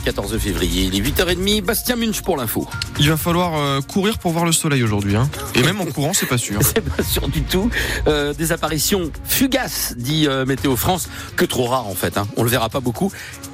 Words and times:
14 0.00 0.38
février, 0.38 0.84
il 0.84 0.96
est 0.96 1.10
8h30, 1.10 1.62
Bastien 1.62 1.96
Munch 1.96 2.22
pour 2.22 2.36
l'info. 2.36 2.68
Il 2.98 3.08
va 3.08 3.16
falloir 3.16 3.56
euh, 3.56 3.80
courir 3.80 4.18
pour 4.18 4.32
voir 4.32 4.44
le 4.44 4.52
soleil 4.52 4.82
aujourd'hui. 4.82 5.16
Hein. 5.16 5.28
Et 5.54 5.62
même 5.62 5.80
en 5.80 5.86
courant, 5.86 6.12
c'est 6.12 6.26
pas 6.26 6.38
sûr. 6.38 6.60
C'est 6.74 6.80
pas 6.80 7.02
sûr 7.02 7.28
du 7.28 7.42
tout. 7.42 7.70
Euh, 8.06 8.34
des 8.34 8.52
apparitions 8.52 9.10
fugaces, 9.24 9.94
dit 9.96 10.26
euh, 10.26 10.44
Météo 10.44 10.76
France, 10.76 11.08
que 11.36 11.44
trop 11.44 11.66
rares 11.66 11.86
en 11.86 11.94
fait. 11.94 12.18
Hein. 12.18 12.26
On 12.36 12.42
le 12.42 12.50
verra 12.50 12.68
pas 12.68 12.80
beaucoup. 12.80 13.10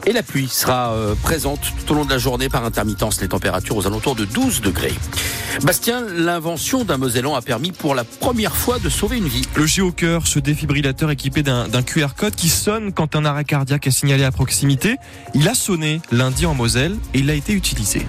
Et 0.07 0.13
la 0.13 0.23
pluie 0.23 0.49
sera 0.49 0.93
euh, 0.93 1.15
présente 1.15 1.61
tout 1.79 1.93
au 1.93 1.95
long 1.95 2.05
de 2.05 2.11
la 2.11 2.19
journée 2.19 2.49
par 2.49 2.65
intermittence. 2.65 3.21
Les 3.21 3.29
températures 3.29 3.77
aux 3.77 3.87
alentours 3.87 4.15
de 4.15 4.25
12 4.25 4.61
degrés. 4.61 4.93
Bastien, 5.63 6.03
l'invention 6.03 6.85
d'un 6.85 6.99
Mosellan 6.99 7.35
a 7.35 7.41
permis 7.41 7.73
pour 7.73 7.95
la 7.95 8.05
première 8.05 8.55
fois 8.55 8.79
de 8.79 8.89
sauver 8.89 9.17
une 9.17 9.29
vie. 9.29 9.47
Le 9.55 9.65
Géocœur, 9.65 10.27
ce 10.27 10.39
défibrillateur 10.39 11.11
équipé 11.11 11.43
d'un 11.43 11.69
d'un 11.69 11.83
QR 11.83 12.09
code 12.17 12.35
qui 12.35 12.49
sonne 12.49 12.93
quand 12.93 13.17
un 13.17 13.25
arrêt 13.25 13.45
cardiaque 13.45 13.87
est 13.87 13.91
signalé 13.91 14.25
à 14.25 14.31
proximité, 14.31 14.97
il 15.35 15.49
a 15.49 15.55
sonné 15.55 16.01
lundi 16.13 16.45
en 16.45 16.55
Moselle 16.55 16.97
et 17.15 17.21
il 17.21 17.31
a 17.31 17.35
été 17.35 17.53
utilisé. 17.53 18.07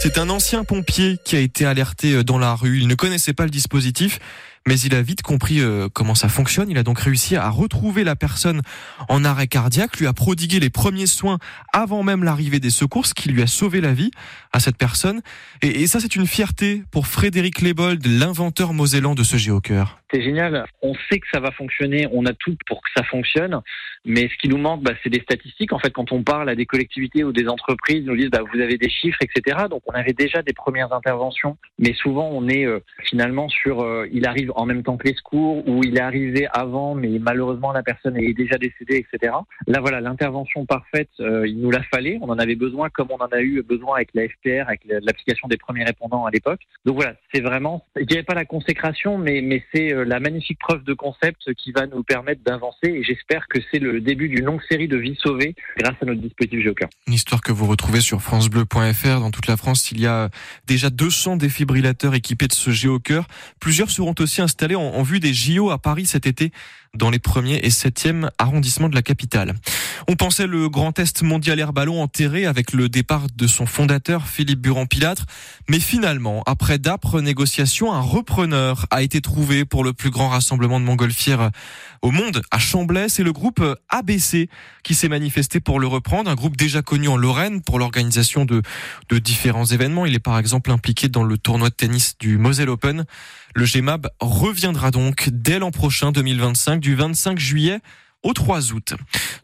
C'est 0.00 0.16
un 0.16 0.30
ancien 0.30 0.62
pompier 0.62 1.18
qui 1.24 1.34
a 1.34 1.40
été 1.40 1.66
alerté 1.66 2.12
euh, 2.12 2.22
dans 2.22 2.38
la 2.38 2.54
rue. 2.54 2.78
Il 2.78 2.86
ne 2.86 2.94
connaissait 2.94 3.32
pas 3.32 3.42
le 3.42 3.50
dispositif, 3.50 4.20
mais 4.66 4.78
il 4.80 4.94
a 4.94 5.02
vite 5.02 5.22
compris 5.22 5.60
euh, 5.60 5.88
comment 5.92 6.14
ça 6.14 6.28
fonctionne. 6.28 6.70
Il 6.70 6.78
a 6.78 6.82
donc 6.82 6.98
réussi 6.98 7.36
à 7.36 7.48
retrouver 7.48 8.04
la 8.04 8.16
personne 8.16 8.62
en 9.08 9.24
arrêt 9.24 9.46
cardiaque, 9.46 9.98
lui 9.98 10.06
a 10.06 10.12
prodigué 10.12 10.60
les 10.60 10.70
premiers 10.70 11.06
soins 11.06 11.38
avant 11.72 12.02
même 12.02 12.24
l'arrivée 12.24 12.60
des 12.60 12.70
secours, 12.70 13.06
ce 13.06 13.14
qui 13.14 13.28
lui 13.28 13.42
a 13.42 13.46
sauvé 13.46 13.80
la 13.80 13.92
vie 13.92 14.10
à 14.52 14.60
cette 14.60 14.76
personne. 14.76 15.20
Et, 15.62 15.86
ça, 15.86 16.00
c'est 16.00 16.16
une 16.16 16.26
fierté 16.26 16.82
pour 16.90 17.06
Frédéric 17.06 17.60
Lebold, 17.62 18.04
l'inventeur 18.06 18.72
mosellan 18.72 19.14
de 19.14 19.22
ce 19.22 19.36
géocœur. 19.36 20.00
C'est 20.12 20.22
génial. 20.22 20.64
On 20.82 20.94
sait 21.10 21.18
que 21.18 21.26
ça 21.32 21.40
va 21.40 21.50
fonctionner. 21.50 22.08
On 22.12 22.24
a 22.26 22.32
tout 22.32 22.56
pour 22.66 22.82
que 22.82 22.88
ça 22.96 23.04
fonctionne. 23.04 23.60
Mais 24.04 24.28
ce 24.28 24.36
qui 24.38 24.48
nous 24.48 24.58
manque, 24.58 24.82
bah, 24.82 24.92
c'est 25.02 25.10
des 25.10 25.20
statistiques. 25.20 25.72
En 25.72 25.78
fait, 25.78 25.90
quand 25.90 26.12
on 26.12 26.22
parle 26.22 26.48
à 26.48 26.54
des 26.54 26.66
collectivités 26.66 27.24
ou 27.24 27.32
des 27.32 27.48
entreprises, 27.48 27.98
ils 27.98 28.06
nous 28.06 28.16
disent 28.16 28.30
bah, 28.30 28.42
vous 28.52 28.60
avez 28.60 28.78
des 28.78 28.90
chiffres, 28.90 29.18
etc. 29.22 29.66
Donc 29.70 29.82
on 29.86 29.92
avait 29.92 30.12
déjà 30.12 30.42
des 30.42 30.52
premières 30.52 30.92
interventions. 30.92 31.56
Mais 31.78 31.92
souvent, 31.94 32.28
on 32.32 32.48
est 32.48 32.66
euh, 32.66 32.80
finalement 33.04 33.48
sur 33.48 33.80
euh, 33.80 34.06
il 34.12 34.26
arrive 34.26 34.52
en 34.56 34.66
même 34.66 34.82
temps 34.82 34.96
que 34.96 35.08
les 35.08 35.14
secours 35.14 35.66
ou 35.68 35.82
il 35.84 35.96
est 35.96 36.02
arrivé 36.02 36.48
avant, 36.52 36.94
mais 36.94 37.18
malheureusement 37.18 37.72
la 37.72 37.82
personne 37.82 38.16
est 38.16 38.34
déjà 38.34 38.56
décédée, 38.58 38.96
etc. 38.96 39.34
Là, 39.66 39.80
voilà, 39.80 40.00
l'intervention 40.00 40.66
parfaite, 40.66 41.10
euh, 41.20 41.46
il 41.46 41.60
nous 41.60 41.70
la 41.70 41.82
fallait. 41.82 42.18
On 42.20 42.28
en 42.28 42.38
avait 42.38 42.56
besoin 42.56 42.88
comme 42.90 43.08
on 43.10 43.22
en 43.22 43.28
a 43.28 43.40
eu 43.40 43.62
besoin 43.62 43.96
avec 43.96 44.10
la 44.14 44.28
FPR, 44.28 44.68
avec 44.68 44.80
l'application 44.84 45.48
des 45.48 45.56
premiers 45.56 45.84
répondants 45.84 46.24
à 46.24 46.30
l'époque. 46.30 46.60
Donc 46.84 46.96
voilà, 46.96 47.14
c'est 47.32 47.40
vraiment, 47.40 47.84
je 47.96 48.04
dirais 48.04 48.22
pas 48.22 48.34
la 48.34 48.44
consécration, 48.44 49.18
mais, 49.18 49.40
mais 49.42 49.64
c'est 49.72 49.92
euh, 49.92 50.04
la 50.04 50.20
magnifique 50.20 50.58
preuve 50.58 50.84
de 50.84 50.94
concept 50.94 51.52
qui 51.54 51.72
va 51.72 51.86
nous 51.86 52.02
permettre 52.02 52.42
d'avancer 52.42 52.88
et 52.88 53.02
j'espère 53.02 53.46
que 53.48 53.58
c'est 53.70 53.78
le 53.78 53.87
début 54.00 54.28
d'une 54.28 54.44
longue 54.44 54.60
série 54.70 54.88
de 54.88 54.96
vies 54.96 55.16
sauvées 55.22 55.54
grâce 55.78 55.96
à 56.00 56.04
notre 56.04 56.20
dispositif 56.20 56.64
Joker. 56.64 56.88
Une 57.06 57.14
histoire 57.14 57.40
que 57.40 57.52
vous 57.52 57.66
retrouvez 57.66 58.00
sur 58.00 58.20
francebleu.fr. 58.20 59.20
Dans 59.20 59.30
toute 59.30 59.46
la 59.46 59.56
France, 59.56 59.90
il 59.92 60.00
y 60.00 60.06
a 60.06 60.30
déjà 60.66 60.90
200 60.90 61.36
défibrillateurs 61.36 62.14
équipés 62.14 62.48
de 62.48 62.52
ce 62.52 62.70
géocœur. 62.70 63.26
Plusieurs 63.60 63.90
seront 63.90 64.14
aussi 64.18 64.42
installés 64.42 64.74
en, 64.74 65.02
vue 65.02 65.20
des 65.20 65.32
JO 65.32 65.70
à 65.70 65.78
Paris 65.78 66.06
cet 66.06 66.26
été 66.26 66.52
dans 66.94 67.10
les 67.10 67.18
premiers 67.18 67.60
et 67.62 67.70
septièmes 67.70 68.30
arrondissements 68.38 68.88
de 68.88 68.94
la 68.94 69.02
capitale. 69.02 69.54
On 70.08 70.16
pensait 70.16 70.46
le 70.46 70.68
grand 70.68 70.92
test 70.92 71.22
mondial 71.22 71.60
air 71.60 71.72
ballon 71.72 72.02
enterré 72.02 72.46
avec 72.46 72.72
le 72.72 72.88
départ 72.88 73.26
de 73.34 73.46
son 73.46 73.66
fondateur 73.66 74.26
Philippe 74.26 74.60
Buran-Pilâtre, 74.60 75.26
mais 75.68 75.80
finalement, 75.80 76.42
après 76.46 76.78
d'âpres 76.78 77.20
négociations, 77.20 77.92
un 77.92 78.00
repreneur 78.00 78.86
a 78.90 79.02
été 79.02 79.20
trouvé 79.20 79.64
pour 79.64 79.84
le 79.84 79.92
plus 79.92 80.10
grand 80.10 80.28
rassemblement 80.28 80.80
de 80.80 80.84
montgolfières 80.84 81.50
au 82.02 82.10
monde 82.10 82.42
à 82.50 82.58
Chamblay. 82.58 83.08
C'est 83.08 83.22
le 83.22 83.32
groupe 83.32 83.62
ABC 83.88 84.48
qui 84.82 84.94
s'est 84.94 85.08
manifesté 85.08 85.60
pour 85.60 85.80
le 85.80 85.86
reprendre, 85.86 86.30
un 86.30 86.34
groupe 86.34 86.56
déjà 86.56 86.82
connu 86.82 87.08
en 87.08 87.16
Lorraine 87.16 87.62
pour 87.62 87.78
l'organisation 87.78 88.44
de, 88.44 88.62
de 89.08 89.18
différents 89.18 89.64
événements. 89.64 90.06
Il 90.06 90.14
est 90.14 90.20
par 90.20 90.38
exemple 90.38 90.70
impliqué 90.70 91.08
dans 91.08 91.24
le 91.24 91.38
tournoi 91.38 91.70
de 91.70 91.74
tennis 91.74 92.16
du 92.18 92.38
Moselle 92.38 92.70
Open. 92.70 93.04
Le 93.54 93.64
GMAB 93.64 94.08
reviendra 94.20 94.90
donc 94.90 95.28
dès 95.32 95.58
l'an 95.58 95.70
prochain, 95.70 96.12
2025, 96.12 96.80
du 96.80 96.94
25 96.94 97.38
juillet 97.38 97.80
au 98.22 98.32
3 98.32 98.72
août. 98.72 98.94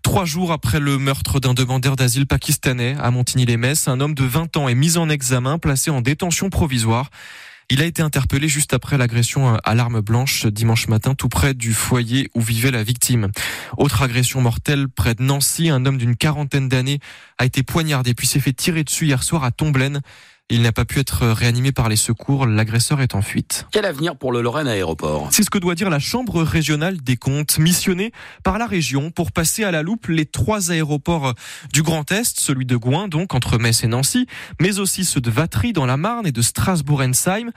Trois 0.03 0.25
jours 0.25 0.53
après 0.53 0.81
le 0.81 0.99
meurtre 0.99 1.41
d'un 1.41 1.55
demandeur 1.55 1.97
d'asile 1.97 2.27
pakistanais 2.27 2.97
à 3.01 3.11
Montigny-les-Metz, 3.11 3.89
un 3.89 4.01
homme 4.01 4.15
de 4.15 4.25
20 4.25 4.57
ans 4.57 4.69
est 4.69 4.75
mis 4.75 4.97
en 4.97 5.09
examen, 5.09 5.59
placé 5.59 5.91
en 5.91 6.01
détention 6.01 6.51
provisoire. 6.51 7.11
Il 7.71 7.81
a 7.81 7.87
été 7.87 8.03
interpellé 8.03 8.47
juste 8.49 8.75
après 8.75 8.99
l'agression 8.99 9.57
à 9.57 9.75
l'arme 9.75 10.01
blanche 10.01 10.47
dimanche 10.47 10.89
matin, 10.89 11.15
tout 11.15 11.29
près 11.29 11.55
du 11.55 11.73
foyer 11.73 12.29
où 12.35 12.41
vivait 12.41 12.71
la 12.71 12.83
victime. 12.83 13.31
Autre 13.79 14.03
agression 14.03 14.41
mortelle 14.41 14.89
près 14.89 15.15
de 15.15 15.23
Nancy, 15.23 15.71
un 15.71 15.87
homme 15.87 15.97
d'une 15.97 16.15
quarantaine 16.15 16.69
d'années 16.69 17.01
a 17.39 17.47
été 17.47 17.63
poignardé 17.63 18.15
puis 18.15 18.27
s'est 18.27 18.41
fait 18.41 18.53
tirer 18.53 18.85
dessus 18.85 19.07
hier 19.07 19.23
soir 19.23 19.45
à 19.45 19.51
Tomblaine. 19.51 20.03
Il 20.51 20.61
n'a 20.61 20.73
pas 20.73 20.85
pu 20.85 21.01
être 21.01 21.27
réanimé 21.27 21.73
par 21.73 21.89
les 21.89 21.97
secours. 21.97 22.47
L'agresseur 22.47 23.01
est 23.01 23.15
en 23.15 23.23
fuite. 23.23 23.67
Quel 23.73 23.87
avenir 23.87 24.15
pour 24.15 24.31
le 24.31 24.43
Lorraine 24.43 24.69
Aéroport? 24.69 25.29
C'est 25.31 25.43
ce 25.43 25.49
que 25.49 25.57
doit 25.57 25.75
dire 25.75 25.89
la 25.89 25.99
Chambre 25.99 26.43
régionale 26.43 26.99
des 27.01 27.17
comptes, 27.17 27.59
missionnée 27.59 28.13
par 28.43 28.59
la 28.59 28.67
région 28.67 29.11
pour 29.11 29.33
passer 29.33 29.65
à 29.65 29.71
la 29.71 29.83
loupe 29.83 30.07
les 30.09 30.27
trois 30.27 30.71
aéroports 30.71 31.33
du 31.73 31.83
Grand 31.83 32.13
Est, 32.13 32.39
celui 32.39 32.67
de 32.67 32.77
Gouin, 32.77 33.09
donc 33.09 33.35
entre 33.35 33.57
Metz 33.57 33.85
et 33.85 33.87
Nancy, 33.87 34.27
mais 34.61 34.81
aussi 34.81 35.07
ceux 35.07 35.23
de 35.23 35.31
Vatry 35.31 35.73
dans 35.73 35.87
la 35.87 35.97
Marne 35.97 36.27
et 36.27 36.33
de 36.33 36.43
Strasbourg-Ensheim. 36.43 37.51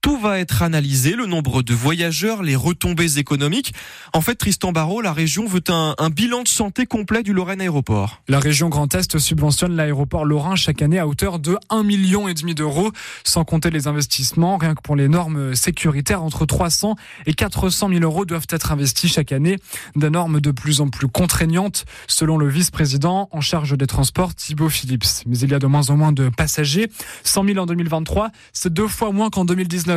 Tout 0.00 0.16
va 0.16 0.38
être 0.38 0.62
analysé, 0.62 1.16
le 1.16 1.26
nombre 1.26 1.62
de 1.62 1.74
voyageurs, 1.74 2.44
les 2.44 2.54
retombées 2.54 3.18
économiques. 3.18 3.74
En 4.12 4.20
fait, 4.20 4.36
Tristan 4.36 4.70
Barrault, 4.70 5.00
la 5.00 5.12
région 5.12 5.44
veut 5.44 5.62
un, 5.68 5.94
bilan 6.10 6.44
de 6.44 6.48
santé 6.48 6.86
complet 6.86 7.24
du 7.24 7.32
Lorraine 7.32 7.60
Aéroport. 7.60 8.22
La 8.28 8.38
région 8.38 8.68
Grand 8.68 8.94
Est 8.94 9.18
subventionne 9.18 9.74
l'aéroport 9.74 10.24
lorrain 10.24 10.54
chaque 10.54 10.82
année 10.82 11.00
à 11.00 11.08
hauteur 11.08 11.40
de 11.40 11.58
1,5 11.70 11.84
million 11.84 12.28
d'euros, 12.54 12.92
sans 13.24 13.44
compter 13.44 13.70
les 13.70 13.88
investissements. 13.88 14.56
Rien 14.56 14.76
que 14.76 14.82
pour 14.82 14.94
les 14.94 15.08
normes 15.08 15.56
sécuritaires, 15.56 16.22
entre 16.22 16.46
300 16.46 16.94
et 17.26 17.32
400 17.32 17.88
000 17.88 18.00
euros 18.02 18.24
doivent 18.24 18.46
être 18.50 18.70
investis 18.70 19.12
chaque 19.12 19.32
année. 19.32 19.56
Des 19.96 20.10
normes 20.10 20.40
de 20.40 20.52
plus 20.52 20.80
en 20.80 20.88
plus 20.88 21.08
contraignantes, 21.08 21.86
selon 22.06 22.38
le 22.38 22.48
vice-président 22.48 23.28
en 23.32 23.40
charge 23.40 23.76
des 23.76 23.86
transports, 23.88 24.32
Thibaut 24.32 24.68
Phillips. 24.68 25.24
Mais 25.26 25.38
il 25.38 25.50
y 25.50 25.54
a 25.54 25.58
de 25.58 25.66
moins 25.66 25.90
en 25.90 25.96
moins 25.96 26.12
de 26.12 26.28
passagers. 26.28 26.88
100 27.24 27.44
000 27.44 27.58
en 27.58 27.66
2023, 27.66 28.30
c'est 28.52 28.72
deux 28.72 28.88
fois 28.88 29.10
moins 29.10 29.28
qu'en 29.28 29.44
2019 29.44 29.87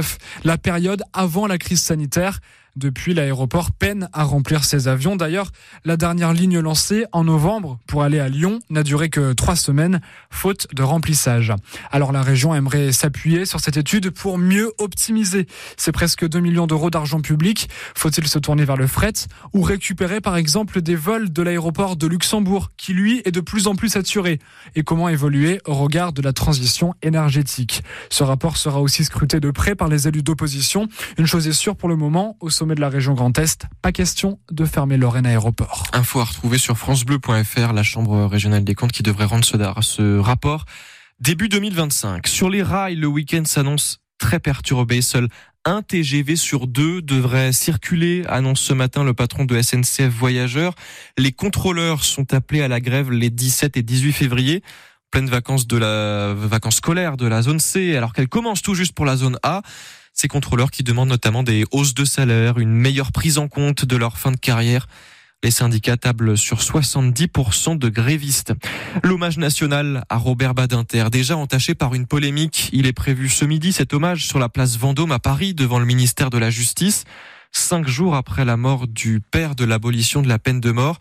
la 0.44 0.58
période 0.58 1.04
avant 1.14 1.48
la 1.48 1.58
crise 1.58 1.82
sanitaire. 1.82 2.40
Depuis, 2.78 3.14
l'aéroport 3.14 3.72
peine 3.72 4.08
à 4.14 4.24
remplir 4.24 4.64
ses 4.64 4.88
avions. 4.88 5.18
D'ailleurs, 5.18 5.52
la 5.84 5.98
dernière 5.98 6.32
ligne 6.32 6.60
lancée 6.60 7.06
en 7.12 7.26
novembre 7.26 7.80
pour 7.86 8.04
aller 8.04 8.20
à 8.20 8.30
Lyon 8.30 8.60
n'a 8.70 8.84
duré 8.84 9.10
que 9.10 9.34
trois 9.34 9.58
semaines, 9.58 10.00
faute 10.30 10.68
de 10.74 10.82
remplissage. 10.82 11.54
Alors 11.92 12.14
la 12.14 12.22
région 12.22 12.56
aimerait 12.56 12.94
s'appuyer 12.94 13.46
sur 13.46 13.60
cette 13.60 13.76
étude 13.76 14.12
pour 14.12 14.38
mieux 14.38 14.72
optimiser 14.78 15.48
ces 15.76 15.92
presque 15.92 16.28
2 16.28 16.40
millions 16.40 16.66
d'euros 16.66 16.90
d'argent 16.90 17.20
public. 17.20 17.70
Faut-il 17.96 18.28
se 18.28 18.40
tourner 18.40 18.64
vers 18.64 18.78
le 18.78 18.88
fret 18.88 19.14
ou 19.54 19.62
récupérer 19.62 20.22
par 20.22 20.38
exemple 20.38 20.82
des 20.82 20.96
vols 20.96 21.34
de 21.34 21.42
l'aéroport 21.42 21.98
de 21.98 22.08
Luxembourg 22.08 22.72
qui 22.78 22.94
lui 22.94 23.22
est 23.26 23.32
de 23.32 23.42
plus 23.42 23.68
en 23.68 23.76
plus 23.76 23.90
saturé? 23.90 24.40
Et 24.76 24.84
comment 24.84 25.10
évoluer 25.10 25.60
au 25.66 25.74
regard 25.74 26.14
de 26.14 26.22
la 26.22 26.32
transition 26.32 26.94
énergétique? 27.02 27.84
Ce 28.10 28.24
rapport 28.24 28.56
sera 28.56 28.80
aussi 28.80 29.04
scruté 29.04 29.42
de 29.42 29.52
près 29.52 29.76
par 29.76 29.90
les 29.90 30.08
élus 30.08 30.24
d'opposition. 30.24 30.88
Une 31.18 31.26
chose 31.26 31.48
est 31.48 31.54
sûre 31.54 31.76
pour 31.76 31.90
le 31.90 31.96
moment, 31.96 32.38
sommet 32.62 32.76
de 32.76 32.82
la 32.82 32.90
région 32.90 33.16
Grand 33.16 33.36
Est, 33.40 33.66
pas 33.82 33.92
question 33.92 34.38
de 34.52 34.66
fermer 34.66 34.96
Lorraine 34.96 35.26
Aéroport. 35.26 35.88
Info 35.94 36.20
à 36.20 36.26
retrouver 36.26 36.60
sur 36.60 36.78
francebleu.fr, 36.78 37.74
la 37.74 37.82
Chambre 37.82 38.26
régionale 38.26 38.64
des 38.64 38.76
comptes 38.76 38.92
qui 38.92 39.02
devrait 39.02 39.26
rendre 39.26 39.44
ce, 39.44 40.20
rapport 40.20 40.66
début 41.20 41.50
2025. 41.50 42.28
Sur 42.28 42.52
les 42.52 42.62
rails, 42.62 42.98
le 42.98 43.08
week-end 43.08 43.42
s'annonce 43.46 43.98
très 44.20 44.40
perturbé. 44.40 45.02
Seul 45.02 45.28
un 45.66 45.82
TGV 45.82 46.36
sur 46.36 46.68
deux 46.68 47.02
devrait 47.02 47.52
circuler, 47.52 48.24
annonce 48.28 48.60
ce 48.60 48.74
matin 48.74 49.04
le 49.04 49.16
patron 49.16 49.46
de 49.46 49.60
SNCF 49.60 50.10
Voyageurs. 50.10 50.76
Les 51.18 51.32
contrôleurs 51.32 52.04
sont 52.04 52.32
appelés 52.32 52.62
à 52.62 52.68
la 52.68 52.80
grève 52.80 53.10
les 53.10 53.32
17 53.32 53.76
et 53.76 53.82
18 53.82 54.12
février 54.14 54.62
pleine 55.10 55.30
vacances 55.30 55.68
de 55.68 55.78
la 55.78 56.34
vacances 56.36 56.78
scolaires 56.78 57.18
de 57.18 57.28
la 57.28 57.42
zone 57.42 57.60
C 57.60 57.98
alors 57.98 58.14
qu'elle 58.14 58.30
commence 58.30 58.62
tout 58.62 58.76
juste 58.76 58.94
pour 58.94 59.06
la 59.06 59.18
zone 59.18 59.38
A. 59.44 59.62
Ces 60.22 60.28
contrôleurs 60.28 60.70
qui 60.70 60.84
demandent 60.84 61.10
notamment 61.10 61.42
des 61.42 61.66
hausses 61.72 61.96
de 61.96 62.06
salaire, 62.06 62.60
une 62.60 62.70
meilleure 62.70 63.12
prise 63.12 63.40
en 63.40 63.48
compte 63.48 63.86
de 63.86 63.96
leur 63.96 64.20
fin 64.20 64.30
de 64.30 64.38
carrière. 64.38 64.86
Les 65.42 65.50
syndicats 65.50 65.98
tablent 65.98 66.38
sur 66.38 66.60
70% 66.60 67.80
de 67.80 67.90
grévistes. 67.90 68.54
L'hommage 69.04 69.40
national 69.40 70.06
à 70.10 70.18
Robert 70.18 70.54
Badinter, 70.54 71.06
déjà 71.12 71.38
entaché 71.38 71.74
par 71.74 71.96
une 71.96 72.06
polémique. 72.06 72.70
Il 72.72 72.86
est 72.86 72.94
prévu 72.94 73.30
ce 73.30 73.46
midi 73.46 73.74
cet 73.74 73.96
hommage 73.96 74.28
sur 74.28 74.38
la 74.38 74.48
place 74.48 74.78
Vendôme 74.78 75.12
à 75.12 75.18
Paris 75.18 75.56
devant 75.56 75.80
le 75.80 75.86
ministère 75.86 76.30
de 76.30 76.38
la 76.38 76.52
Justice. 76.52 77.06
cinq 77.52 77.88
jours 77.88 78.14
après 78.14 78.46
la 78.46 78.58
mort 78.58 78.88
du 78.88 79.22
père 79.22 79.56
de 79.56 79.66
l'abolition 79.66 80.22
de 80.22 80.28
la 80.28 80.38
peine 80.38 80.60
de 80.60 80.70
mort. 80.70 81.00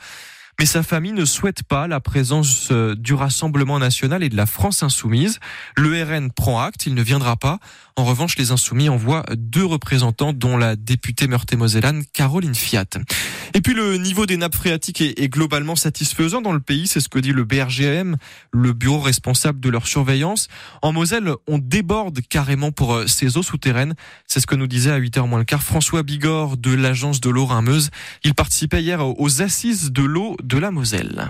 Mais 0.61 0.67
sa 0.67 0.83
famille 0.83 1.13
ne 1.13 1.25
souhaite 1.25 1.63
pas 1.63 1.89
la 1.89 2.01
présence 2.01 2.69
euh, 2.71 2.95
du 2.95 3.15
Rassemblement 3.15 3.79
national 3.79 4.23
et 4.23 4.29
de 4.29 4.37
la 4.37 4.45
France 4.45 4.83
insoumise. 4.83 5.41
Le 5.75 6.03
RN 6.03 6.31
prend 6.31 6.61
acte, 6.61 6.85
il 6.85 6.95
ne 6.95 7.03
viendra 7.03 7.37
pas. 7.37 7.61
En 8.01 8.05
revanche, 8.05 8.39
les 8.39 8.51
insoumis 8.51 8.89
envoient 8.89 9.27
deux 9.37 9.67
représentants, 9.67 10.33
dont 10.33 10.57
la 10.57 10.75
députée 10.75 11.27
meurthe-et-mosellane 11.27 12.03
Caroline 12.15 12.55
Fiat. 12.55 12.87
Et 13.53 13.61
puis 13.61 13.75
le 13.75 13.99
niveau 13.99 14.25
des 14.25 14.39
nappes 14.39 14.55
phréatiques 14.55 15.03
est, 15.03 15.29
globalement 15.29 15.77
satisfaisant 15.77 16.41
dans 16.41 16.55
le 16.55 16.61
pays, 16.61 16.87
c'est 16.87 17.01
ce 17.01 17.11
que 17.11 17.19
dit 17.19 17.35
le 17.35 17.45
BRGM, 17.45 18.17
le 18.53 18.73
bureau 18.73 19.01
responsable 19.01 19.61
de 19.61 19.69
leur 19.69 19.87
surveillance. 19.87 20.49
En 20.81 20.95
Moselle, 20.95 21.35
on 21.47 21.59
déborde 21.59 22.21
carrément 22.27 22.73
pour 22.73 22.95
euh, 22.95 23.07
ces 23.07 23.37
eaux 23.37 23.43
souterraines. 23.43 23.95
C'est 24.27 24.41
ce 24.41 24.47
que 24.47 24.55
nous 24.55 24.67
disait 24.67 24.93
à 24.93 24.99
8h 24.99 25.29
moins 25.29 25.39
le 25.39 25.45
quart 25.45 25.63
François 25.63 26.03
Bigorre 26.03 26.57
de 26.57 26.75
l'agence 26.75 27.21
de 27.21 27.29
l'eau 27.29 27.45
Rhin-Meuse. 27.45 27.91
Il 28.25 28.33
participait 28.33 28.81
hier 28.81 29.07
aux 29.07 29.43
assises 29.43 29.93
de 29.93 30.03
l'eau 30.03 30.39
de 30.43 30.57
la 30.57 30.71
Moselle. 30.71 31.29